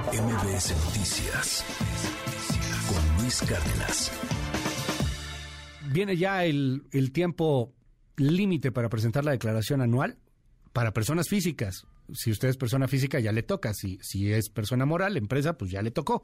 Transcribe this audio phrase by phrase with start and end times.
[0.00, 1.64] MBS Noticias
[2.88, 4.10] con Luis Cárdenas.
[5.92, 7.74] Viene ya el, el tiempo
[8.16, 10.16] límite para presentar la declaración anual
[10.72, 11.86] para personas físicas.
[12.14, 13.74] Si usted es persona física, ya le toca.
[13.74, 16.22] Si, si es persona moral, empresa, pues ya le tocó.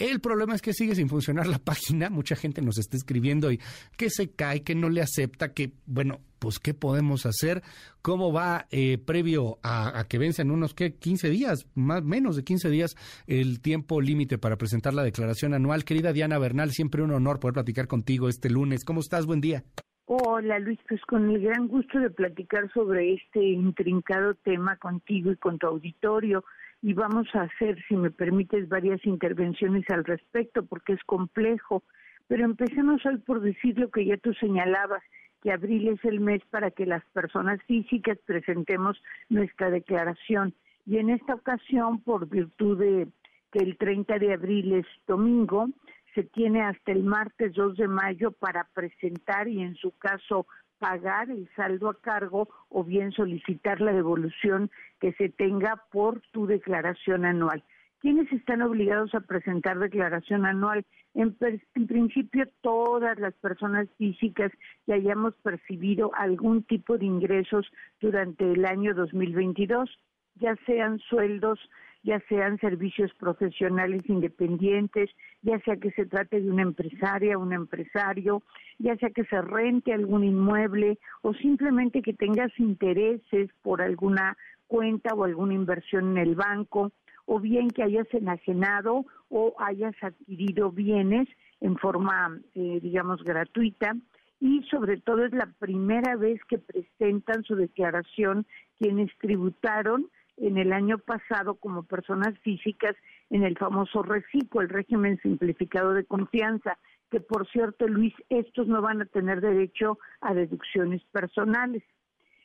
[0.00, 2.08] El problema es que sigue sin funcionar la página.
[2.08, 3.60] Mucha gente nos está escribiendo y
[3.98, 7.62] que se cae, que no le acepta, que, bueno, pues ¿qué podemos hacer?
[8.00, 10.94] ¿Cómo va eh, previo a, que vencen unos, ¿qué?
[10.94, 12.96] 15 días, más menos de 15 días,
[13.26, 15.84] el tiempo límite para presentar la declaración anual?
[15.84, 18.86] Querida Diana Bernal, siempre un honor poder platicar contigo este lunes.
[18.86, 19.26] ¿Cómo estás?
[19.26, 19.64] Buen día.
[20.06, 25.36] Hola Luis, pues con el gran gusto de platicar sobre este intrincado tema contigo y
[25.36, 26.42] con tu auditorio
[26.82, 31.82] y vamos a hacer, si me permites, varias intervenciones al respecto porque es complejo.
[32.26, 35.02] Pero empecemos hoy por decir lo que ya tú señalabas,
[35.42, 40.54] que abril es el mes para que las personas físicas presentemos nuestra declaración.
[40.86, 43.08] Y en esta ocasión, por virtud de
[43.52, 45.68] que el 30 de abril es domingo,
[46.14, 50.46] se tiene hasta el martes 2 de mayo para presentar y en su caso
[50.80, 56.46] pagar el saldo a cargo o bien solicitar la devolución que se tenga por tu
[56.46, 57.62] declaración anual.
[58.00, 60.86] ¿Quiénes están obligados a presentar declaración anual?
[61.12, 61.36] En,
[61.74, 64.50] en, principio, todas las personas físicas
[64.86, 69.90] que hayamos percibido algún tipo de ingresos durante el año 2022,
[70.36, 71.60] ya sean sueldos
[72.02, 75.10] ya sean servicios profesionales independientes,
[75.42, 78.42] ya sea que se trate de una empresaria, un empresario,
[78.78, 85.14] ya sea que se rente algún inmueble o simplemente que tengas intereses por alguna cuenta
[85.14, 86.92] o alguna inversión en el banco,
[87.26, 91.28] o bien que hayas enajenado o hayas adquirido bienes
[91.60, 93.94] en forma, eh, digamos, gratuita.
[94.40, 98.46] Y sobre todo es la primera vez que presentan su declaración
[98.78, 100.08] quienes tributaron
[100.40, 102.96] en el año pasado como personas físicas
[103.28, 106.78] en el famoso RECICO, el régimen simplificado de confianza,
[107.10, 111.82] que por cierto, Luis, estos no van a tener derecho a deducciones personales.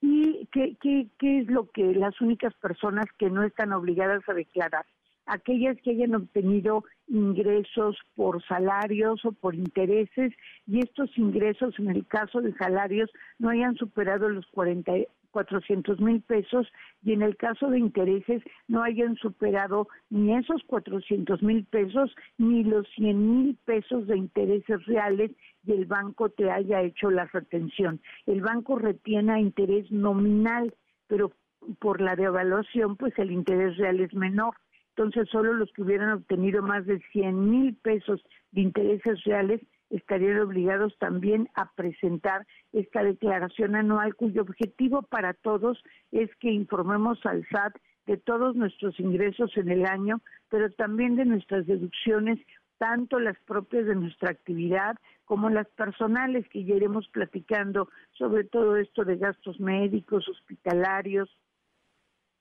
[0.00, 4.34] ¿Y qué, qué, qué es lo que las únicas personas que no están obligadas a
[4.34, 4.86] declarar?
[5.28, 10.32] aquellas que hayan obtenido ingresos por salarios o por intereses
[10.66, 14.92] y estos ingresos en el caso de salarios no hayan superado los 40,
[15.30, 16.66] 400 mil pesos
[17.02, 22.64] y en el caso de intereses no hayan superado ni esos 400 mil pesos ni
[22.64, 25.30] los 100 mil pesos de intereses reales
[25.64, 28.00] y el banco te haya hecho la retención.
[28.26, 30.74] El banco retiene a interés nominal,
[31.06, 31.32] pero
[31.80, 34.54] por la devaluación pues el interés real es menor.
[34.96, 39.60] Entonces solo los que hubieran obtenido más de 100 mil pesos de intereses reales
[39.90, 45.82] estarían obligados también a presentar esta declaración anual cuyo objetivo para todos
[46.12, 47.76] es que informemos al SAT
[48.06, 52.38] de todos nuestros ingresos en el año, pero también de nuestras deducciones,
[52.78, 58.76] tanto las propias de nuestra actividad como las personales que ya iremos platicando sobre todo
[58.76, 61.28] esto de gastos médicos, hospitalarios,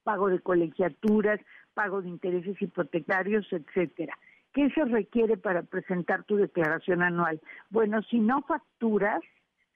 [0.03, 1.41] pago de colegiaturas,
[1.73, 4.17] pago de intereses hipotecarios, etcétera.
[4.57, 7.39] ¿Qué se requiere para presentar tu declaración anual?
[7.69, 9.21] Bueno, si no facturas,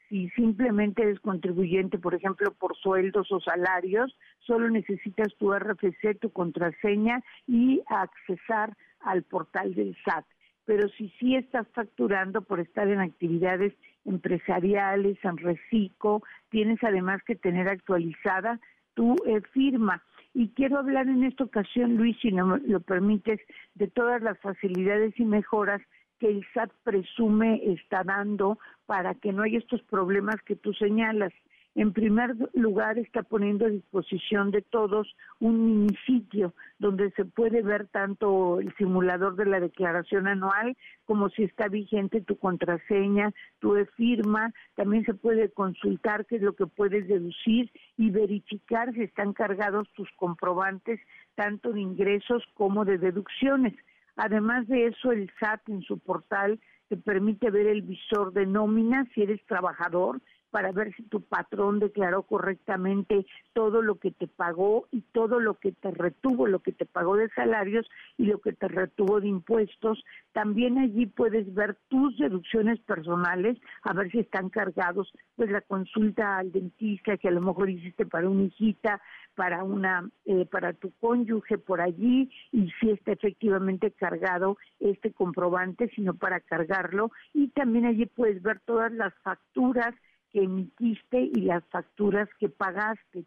[0.10, 6.32] si simplemente eres contribuyente, por ejemplo, por sueldos o salarios, solo necesitas tu RFC, tu
[6.32, 10.26] contraseña y accesar al portal del SAT.
[10.66, 17.36] Pero si sí estás facturando por estar en actividades empresariales, en reciclo, tienes además que
[17.36, 18.60] tener actualizada
[18.96, 20.02] tu eh, firma.
[20.34, 23.40] Y quiero hablar en esta ocasión, Luis, si no me lo permites,
[23.76, 25.82] de todas las facilidades y mejoras
[26.20, 31.34] que el SAT presume está dando para que no haya estos problemas que tú señalas.
[31.74, 37.88] En primer lugar, está poniendo a disposición de todos un minisitio donde se puede ver
[37.88, 44.52] tanto el simulador de la declaración anual como si está vigente tu contraseña, tu firma.
[44.76, 49.88] También se puede consultar qué es lo que puedes deducir y verificar si están cargados
[49.94, 51.00] tus comprobantes
[51.36, 53.74] tanto de ingresos como de deducciones.
[54.18, 56.60] Además de eso, el SAT en su portal
[56.90, 60.20] te permite ver el visor de nómina si eres trabajador,
[60.52, 65.56] para ver si tu patrón declaró correctamente todo lo que te pagó y todo lo
[65.56, 69.30] que te retuvo, lo que te pagó de salarios y lo que te retuvo de
[69.30, 70.04] impuestos.
[70.34, 76.38] También allí puedes ver tus deducciones personales, a ver si están cargados, pues la consulta
[76.38, 79.02] al dentista que a lo mejor hiciste para una hijita,
[79.36, 85.90] para una, eh, para tu cónyuge por allí y si está efectivamente cargado este comprobante,
[85.96, 87.12] sino para cargarlo.
[87.34, 89.96] Y también allí puedes ver todas las facturas
[90.32, 93.26] que emitiste y las facturas que pagaste.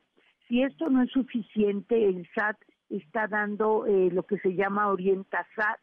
[0.48, 2.56] Si esto no es suficiente, el SAT
[2.90, 5.80] está dando eh, lo que se llama Orienta SAT,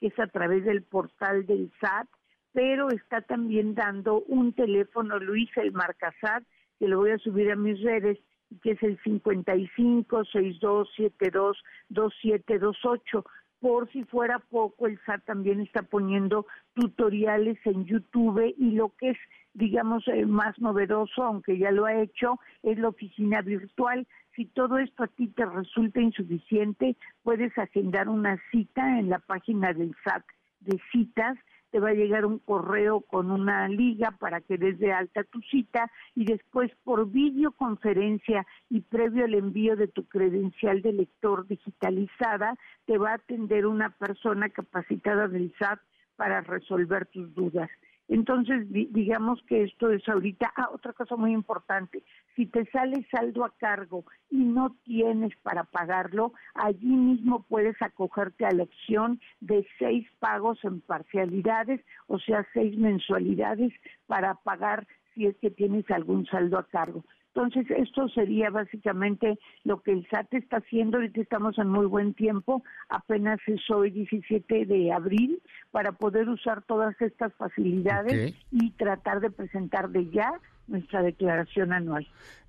[0.00, 2.08] que es a través del portal del SAT,
[2.52, 6.44] pero está también dando un teléfono, Luis, el Marcasat,
[6.78, 8.18] que lo voy a subir a mis redes,
[8.62, 13.24] que es el 55 62 72 2728
[13.64, 16.44] por si fuera poco, el SAT también está poniendo
[16.74, 19.18] tutoriales en YouTube y lo que es,
[19.54, 24.06] digamos, eh, más novedoso, aunque ya lo ha hecho, es la oficina virtual.
[24.36, 29.72] Si todo esto a ti te resulta insuficiente, puedes agendar una cita en la página
[29.72, 30.26] del SAT
[30.60, 31.38] de citas
[31.74, 35.40] te va a llegar un correo con una liga para que des de alta tu
[35.40, 42.56] cita y después por videoconferencia y previo al envío de tu credencial de lector digitalizada,
[42.86, 45.80] te va a atender una persona capacitada del SAT
[46.14, 47.68] para resolver tus dudas.
[48.08, 50.52] Entonces, digamos que esto es ahorita.
[50.56, 52.02] Ah, otra cosa muy importante.
[52.36, 58.44] Si te sale saldo a cargo y no tienes para pagarlo, allí mismo puedes acogerte
[58.44, 63.72] a la opción de seis pagos en parcialidades, o sea, seis mensualidades
[64.06, 67.04] para pagar si es que tienes algún saldo a cargo.
[67.34, 70.98] Entonces, esto sería básicamente lo que el SAT está haciendo.
[70.98, 75.42] Ahorita estamos en muy buen tiempo, apenas es hoy 17 de abril,
[75.72, 80.32] para poder usar todas estas facilidades y tratar de presentar de ya
[80.68, 82.06] nuestra declaración anual.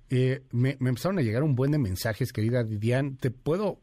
[0.08, 3.16] Eh, me, empezaron a llegar un buen de mensajes, querida Didiane.
[3.18, 3.78] ¿Te puedo,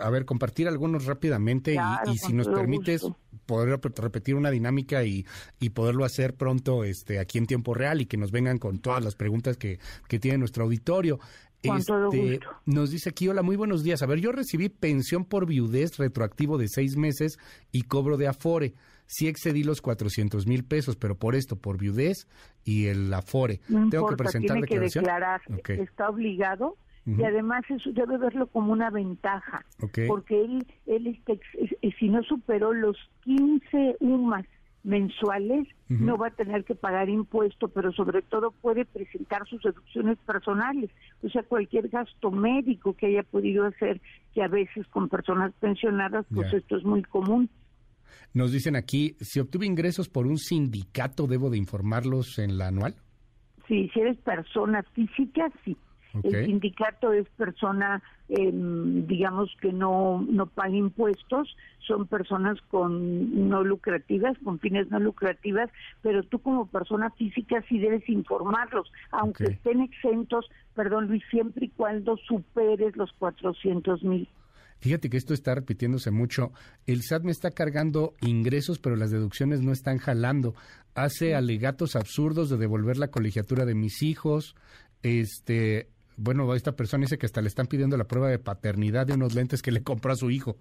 [0.00, 3.02] a ver, compartir algunos rápidamente y, si nos permites
[3.46, 5.24] poder repetir una dinámica y,
[5.58, 9.02] y, poderlo hacer pronto este, aquí en tiempo real y que nos vengan con todas
[9.02, 11.18] las preguntas que, que tiene nuestro auditorio.
[11.62, 14.02] Este, nos dice aquí, hola, muy buenos días.
[14.02, 17.38] A ver, yo recibí pensión por viudez retroactivo de seis meses
[17.72, 18.74] y cobro de Afore.
[19.06, 22.28] Sí excedí los 400 mil pesos, pero por esto, por viudez
[22.64, 23.60] y el Afore.
[23.90, 26.76] Tengo que presentar tiene que declarar, está obligado
[27.16, 29.64] y además eso debe verlo como una ventaja,
[30.06, 31.40] porque él, él este,
[31.98, 34.44] si no superó los 15 UMAS
[34.84, 40.18] mensuales, no va a tener que pagar impuesto, pero sobre todo puede presentar sus deducciones
[40.18, 40.90] personales,
[41.22, 44.00] o sea, cualquier gasto médico que haya podido hacer,
[44.34, 47.48] que a veces con personas pensionadas, pues esto es muy común.
[48.34, 52.96] Nos dicen aquí, si obtuve ingresos por un sindicato, ¿debo de informarlos en la anual?
[53.66, 55.76] Sí, si eres persona física, sí.
[56.22, 61.54] El sindicato es persona, em, digamos que no, no paga impuestos,
[61.86, 65.70] son personas con no lucrativas, con fines no lucrativas,
[66.02, 71.70] pero tú como persona física sí debes informarlos, aunque estén exentos, perdón Luis, siempre y
[71.70, 74.28] cuando superes los 400 mil.
[74.80, 76.52] Fíjate que esto está repitiéndose mucho.
[76.86, 80.54] El SAT me está cargando ingresos, pero las deducciones no están jalando.
[80.94, 84.54] Hace alegatos absurdos de devolver la colegiatura de mis hijos.
[85.02, 89.14] Este, bueno, esta persona dice que hasta le están pidiendo la prueba de paternidad de
[89.14, 90.56] unos lentes que le compró a su hijo.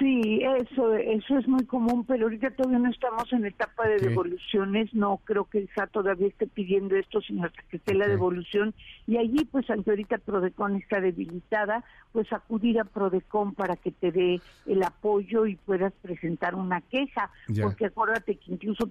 [0.00, 4.92] Sí, eso, eso es muy común, pero ahorita todavía no estamos en etapa de devoluciones,
[4.92, 8.74] no creo que el SAT todavía esté pidiendo esto, sino hasta que esté la devolución.
[9.06, 14.10] Y allí, pues, aunque ahorita Prodecon está debilitada, pues acudir a Prodecon para que te
[14.10, 17.30] dé el apoyo y puedas presentar una queja,
[17.62, 18.90] porque acuérdate que incluso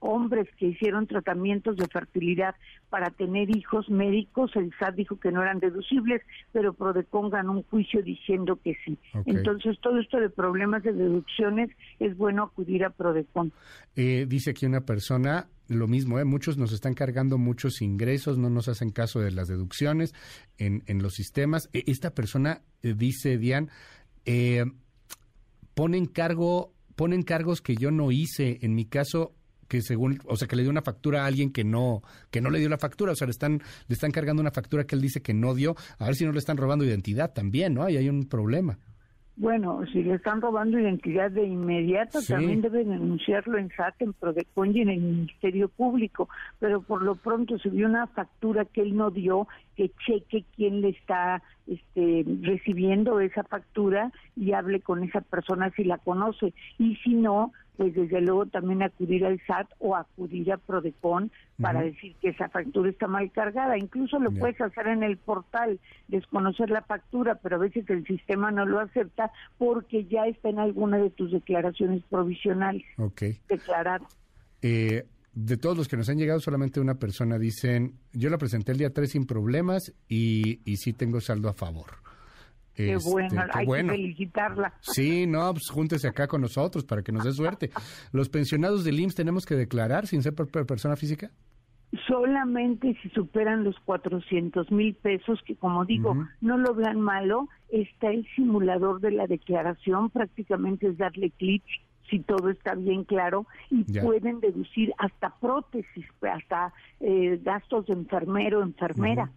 [0.00, 2.54] hombres que hicieron tratamientos de fertilidad
[2.90, 6.20] para tener hijos médicos, el SAT dijo que no eran deducibles,
[6.52, 8.98] pero Prodecon ganó un juicio diciendo que sí.
[9.24, 13.52] Entonces, todo esto de problemas de deducciones, es bueno acudir a Prodecon.
[13.96, 16.24] Eh, dice aquí una persona, lo mismo, ¿eh?
[16.24, 20.14] muchos nos están cargando muchos ingresos, no nos hacen caso de las deducciones
[20.56, 21.68] en, en los sistemas.
[21.72, 23.68] E, esta persona eh, dice, Diane,
[24.24, 24.64] eh,
[25.74, 28.58] ponen cargo, ponen cargos que yo no hice.
[28.62, 29.34] En mi caso,
[29.68, 32.50] que según, o sea, que le dio una factura a alguien que no, que no
[32.50, 35.02] le dio la factura, o sea, le están, le están cargando una factura que él
[35.02, 37.84] dice que no dio, a ver si no le están robando identidad también, ¿no?
[37.84, 38.78] Ahí hay un problema.
[39.38, 44.76] Bueno, si le están robando identidad de inmediato, también deben denunciarlo en SAT, en Prodecon
[44.76, 46.28] y en el Ministerio Público.
[46.58, 50.80] Pero por lo pronto, si vio una factura que él no dio, que cheque quién
[50.80, 56.52] le está este, recibiendo esa factura y hable con esa persona si la conoce.
[56.76, 61.30] Y si no, pues desde luego también acudir al SAT o acudir a Prodecon
[61.60, 63.78] para decir que esa factura está mal cargada.
[63.78, 68.50] Incluso lo puedes hacer en el portal, desconocer la factura, pero a veces el sistema
[68.50, 73.38] no lo acepta porque ya está en alguna de tus declaraciones provisionales okay.
[74.60, 78.72] Eh, de todos los que nos han llegado, solamente una persona dicen, yo la presenté
[78.72, 82.07] el día 3 sin problemas y, y sí tengo saldo a favor.
[82.78, 84.72] Qué este, bueno, hay que felicitarla.
[84.80, 87.70] Sí, no, pues júntese acá con nosotros para que nos dé suerte.
[88.12, 91.30] ¿Los pensionados del IMSS tenemos que declarar sin ser persona física?
[92.06, 98.10] solamente si superan los 400 mil pesos, que como digo, no lo vean malo, está
[98.10, 101.62] el simulador de la declaración, prácticamente es darle clic
[102.10, 108.62] si todo está bien claro, y pueden deducir hasta prótesis, hasta eh, gastos de enfermero,
[108.62, 109.30] enfermera.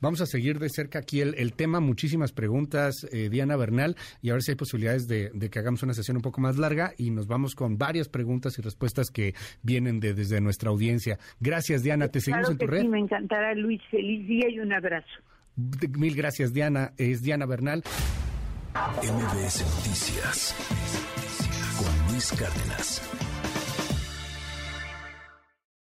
[0.00, 4.34] Vamos a seguir de cerca aquí el, tema, muchísimas preguntas, eh, Diana Bernal, y a
[4.34, 7.26] ver si hay posibilidades de, que hagamos una sesión un poco más larga y nos
[7.26, 11.18] vamos con varias preguntas y respuestas que vienen de, desde nuestra audiencia.
[11.40, 12.08] Gracias, Diana.
[12.08, 12.82] Te seguimos en tu red.
[12.82, 13.80] Sí, me encantará, Luis.
[13.90, 15.06] Feliz día y un abrazo.
[15.96, 16.92] Mil gracias, Diana.
[16.98, 17.82] Es Diana Bernal.
[19.02, 20.54] MBS Noticias
[21.78, 23.35] con Luis Cárdenas.